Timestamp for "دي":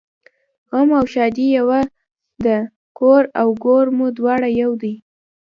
4.81-4.95